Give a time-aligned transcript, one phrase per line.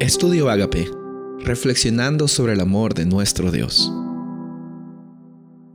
[0.00, 0.90] Estudio Agape,
[1.40, 3.92] reflexionando sobre el amor de nuestro Dios.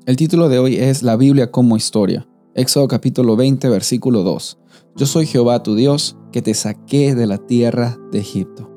[0.07, 2.27] El título de hoy es La Biblia como historia.
[2.55, 4.57] Éxodo capítulo 20, versículo 2.
[4.95, 8.74] Yo soy Jehová tu Dios, que te saqué de la tierra de Egipto.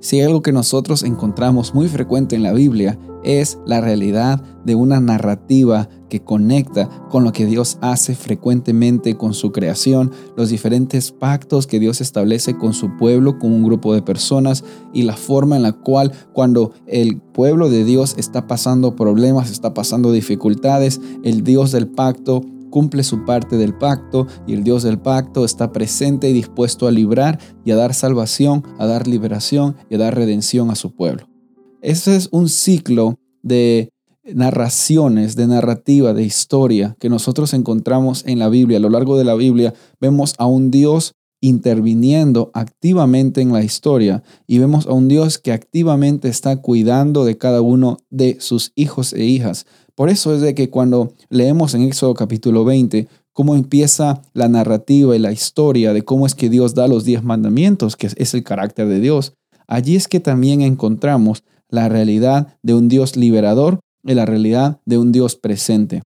[0.00, 4.98] Si algo que nosotros encontramos muy frecuente en la Biblia es la realidad de una
[4.98, 11.66] narrativa que conecta con lo que Dios hace frecuentemente con su creación, los diferentes pactos
[11.66, 15.62] que Dios establece con su pueblo, con un grupo de personas y la forma en
[15.62, 21.72] la cual cuando el pueblo de Dios está pasando problemas, está pasando dificultades, el Dios
[21.72, 26.32] del pacto cumple su parte del pacto y el Dios del pacto está presente y
[26.32, 30.76] dispuesto a librar y a dar salvación, a dar liberación y a dar redención a
[30.76, 31.28] su pueblo.
[31.82, 33.90] Ese es un ciclo de
[34.34, 38.78] narraciones, de narrativa, de historia que nosotros encontramos en la Biblia.
[38.78, 44.22] A lo largo de la Biblia vemos a un Dios interviniendo activamente en la historia
[44.46, 49.14] y vemos a un Dios que activamente está cuidando de cada uno de sus hijos
[49.14, 49.66] e hijas.
[50.00, 55.14] Por eso es de que cuando leemos en Éxodo capítulo 20 cómo empieza la narrativa
[55.14, 58.42] y la historia de cómo es que Dios da los diez mandamientos, que es el
[58.42, 59.34] carácter de Dios,
[59.66, 64.96] allí es que también encontramos la realidad de un Dios liberador y la realidad de
[64.96, 66.00] un Dios presente.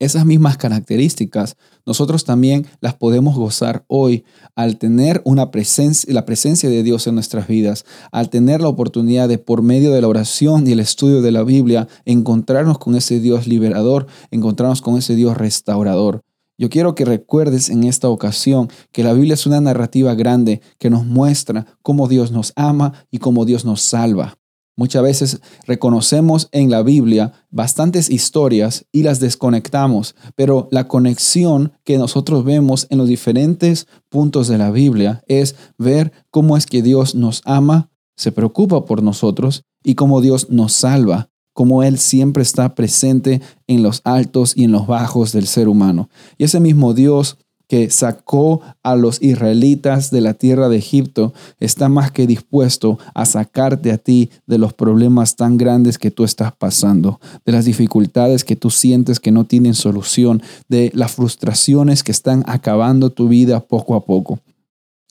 [0.00, 6.70] Esas mismas características nosotros también las podemos gozar hoy al tener una presencia, la presencia
[6.70, 10.68] de Dios en nuestras vidas, al tener la oportunidad de por medio de la oración
[10.68, 15.36] y el estudio de la Biblia encontrarnos con ese Dios liberador, encontrarnos con ese Dios
[15.36, 16.22] restaurador.
[16.56, 20.90] Yo quiero que recuerdes en esta ocasión que la Biblia es una narrativa grande que
[20.90, 24.37] nos muestra cómo Dios nos ama y cómo Dios nos salva.
[24.78, 31.98] Muchas veces reconocemos en la Biblia bastantes historias y las desconectamos, pero la conexión que
[31.98, 37.16] nosotros vemos en los diferentes puntos de la Biblia es ver cómo es que Dios
[37.16, 42.76] nos ama, se preocupa por nosotros y cómo Dios nos salva, cómo Él siempre está
[42.76, 46.08] presente en los altos y en los bajos del ser humano.
[46.36, 47.36] Y ese mismo Dios
[47.68, 53.26] que sacó a los israelitas de la tierra de Egipto, está más que dispuesto a
[53.26, 58.42] sacarte a ti de los problemas tan grandes que tú estás pasando, de las dificultades
[58.44, 63.60] que tú sientes que no tienen solución, de las frustraciones que están acabando tu vida
[63.60, 64.40] poco a poco.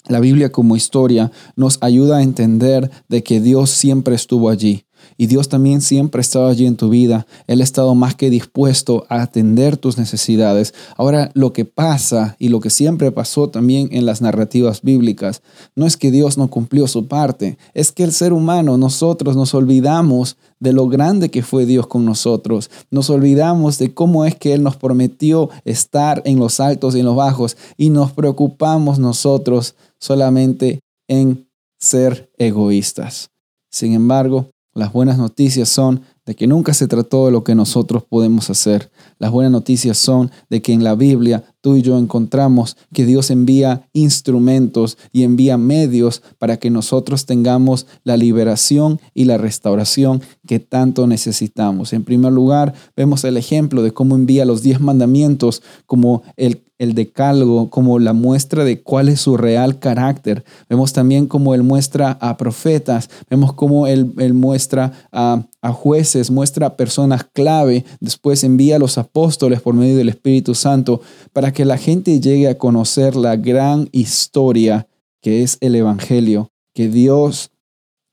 [0.08, 4.86] La Biblia como historia nos ayuda a entender de que Dios siempre estuvo allí,
[5.18, 7.28] y Dios también siempre ha estado allí en tu vida.
[7.48, 10.74] Él ha estado más que dispuesto a atender tus necesidades.
[10.96, 15.42] Ahora, lo que pasa y lo que siempre pasó también en las narrativas bíblicas,
[15.76, 19.54] no es que Dios no cumplió su parte, es que el ser humano, nosotros nos
[19.54, 22.70] olvidamos de lo grande que fue Dios con nosotros.
[22.92, 27.06] Nos olvidamos de cómo es que Él nos prometió estar en los altos y en
[27.06, 31.48] los bajos y nos preocupamos nosotros solamente en
[31.80, 33.30] ser egoístas.
[33.70, 38.04] Sin embargo, las buenas noticias son de que nunca se trató de lo que nosotros
[38.04, 38.92] podemos hacer.
[39.18, 43.32] Las buenas noticias son de que en la Biblia tú y yo encontramos que Dios
[43.32, 50.60] envía instrumentos y envía medios para que nosotros tengamos la liberación y la restauración que
[50.60, 51.94] tanto necesitamos.
[51.94, 56.94] En primer lugar, vemos el ejemplo de cómo envía los diez mandamientos como el el
[56.94, 60.44] decálogo como la muestra de cuál es su real carácter.
[60.70, 66.68] Vemos también cómo él muestra a profetas, vemos cómo él, muestra a, a, jueces, muestra
[66.68, 71.02] a personas clave, después envía a los apóstoles por medio del Espíritu Santo
[71.34, 74.88] para que la gente llegue a conocer la gran historia
[75.22, 77.52] que es el Evangelio, que Dios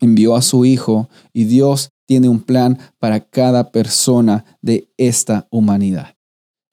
[0.01, 6.15] envió a su Hijo y Dios tiene un plan para cada persona de esta humanidad.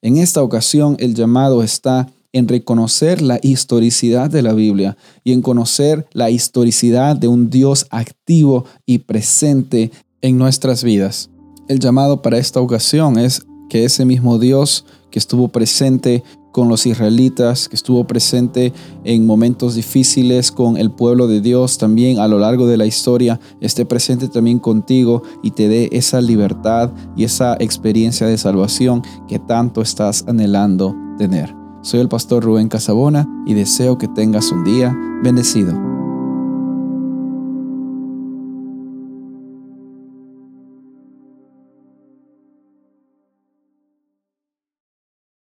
[0.04, 5.42] En esta ocasión el llamado está en reconocer la historicidad de la Biblia y en
[5.42, 11.30] conocer la historicidad de un Dios activo y presente en nuestras vidas.
[11.68, 16.86] El llamado para esta ocasión es que ese mismo Dios que estuvo presente con los
[16.86, 18.72] israelitas, que estuvo presente
[19.04, 23.40] en momentos difíciles con el pueblo de Dios también a lo largo de la historia,
[23.60, 29.38] esté presente también contigo y te dé esa libertad y esa experiencia de salvación que
[29.38, 31.54] tanto estás anhelando tener.
[31.82, 35.91] Soy el pastor Rubén Casabona y deseo que tengas un día bendecido.